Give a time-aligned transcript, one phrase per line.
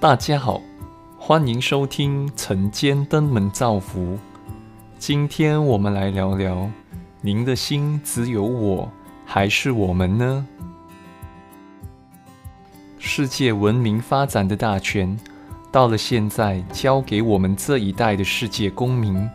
[0.00, 0.62] 大家好，
[1.18, 4.16] 欢迎收听晨间登门造福。
[4.96, 6.70] 今天我们来聊聊：
[7.20, 8.88] 您的心只有我，
[9.26, 10.46] 还是我们呢？
[13.00, 15.18] 世界文明发展的大权，
[15.72, 19.28] 到了现在交给我们这一代的世界公民，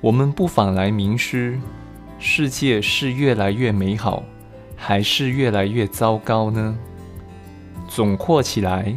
[0.00, 1.60] 我们不妨来明示：
[2.18, 4.22] 世界是越来越美好，
[4.74, 6.78] 还是越来越糟糕呢？
[7.86, 8.94] 总括起来，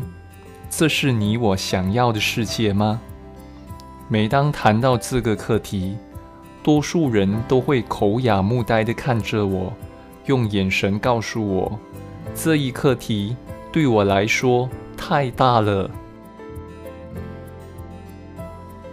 [0.76, 3.00] 这是你我想要的世界吗？
[4.08, 5.96] 每当谈到这个课题，
[6.64, 9.72] 多数人都会口哑目呆地看着我，
[10.26, 11.80] 用眼神告诉我，
[12.34, 13.36] 这一课题
[13.72, 15.92] 对我来说太大了。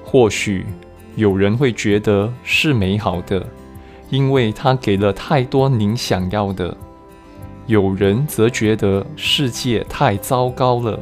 [0.04, 0.66] 或许
[1.16, 3.46] 有人会觉得是美好的，
[4.10, 6.76] 因为它给了太多您想要的。
[7.66, 11.00] 有人则觉得世界太糟糕了，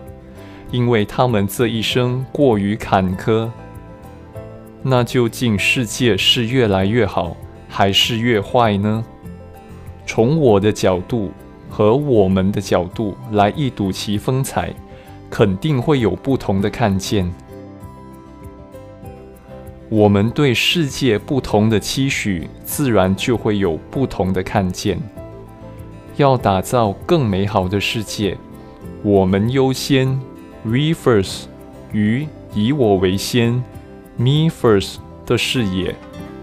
[0.71, 3.51] 因为他们这一生过于坎坷。
[4.83, 7.37] 那究竟世界是越来越好，
[7.69, 9.05] 还是越坏呢？
[10.07, 11.33] 从我的角度
[11.69, 14.73] 和我们的角度来一睹其风采，
[15.29, 17.31] 肯定会有不同的看见。
[19.91, 24.99] 我们对世界不同的期许，自然就会有不同的看见。
[26.17, 28.37] 要打造更美好的世界，
[29.03, 30.19] 我们优先
[30.65, 31.45] （we first）
[31.93, 33.53] 与以我为先
[34.17, 35.95] （me first） 的视野，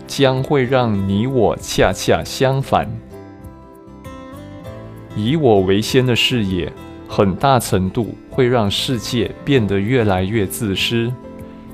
[0.08, 2.90] 将会让你我恰恰相反。
[5.16, 6.72] 以我为先的视野，
[7.08, 11.12] 很大程度会让世界变得越来越自私，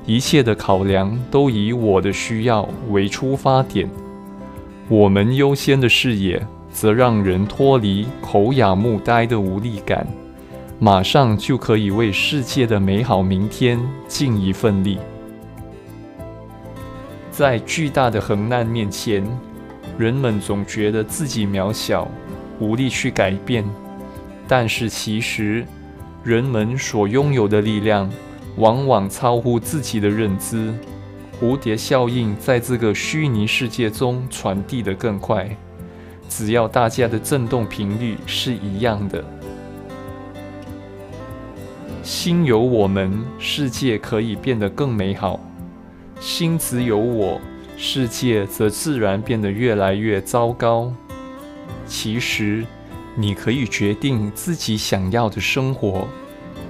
[0.06, 3.88] 一切的考量都以我的需要为出发点。
[4.88, 6.46] 我们优先的视野。
[6.74, 10.06] 则让人脱离口哑目呆的无力感，
[10.84, 14.98] 马上就可以为世界的美好明天尽一份力。
[17.30, 19.24] 在巨大的横难面前，
[19.96, 22.08] 人们总觉得自己渺小，
[22.58, 23.64] 无力去改变。
[24.48, 25.64] 但是其实，
[26.24, 28.10] 人们所拥有的力量，
[28.56, 30.74] 往往超乎自己的认知。
[31.40, 35.48] 蝴蝶效应在这个虚拟世界中传递得更快。
[36.28, 39.24] 只要大家的振动频率是一样的，
[42.02, 45.38] 心有我们，世界可以变得更美好；
[46.20, 47.40] 心只有我，
[47.76, 50.92] 世界则自然变得越来越糟糕。
[51.86, 52.66] 其实，
[53.14, 56.08] 你可以决定自己想要的生活，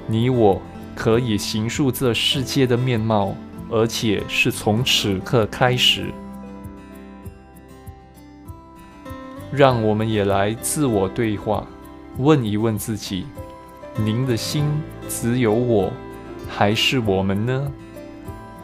[0.06, 0.60] 你我
[0.94, 3.34] 可以形塑这世界的面貌，
[3.70, 6.12] 而且是从此刻开始。
[9.50, 11.66] 让我们也来自我对话，
[12.18, 13.24] 问一问自己：
[13.96, 14.64] 您的心
[15.06, 15.92] 只有我，
[16.48, 17.70] 还是我们呢？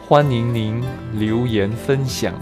[0.01, 2.33] 欢迎您留言分享。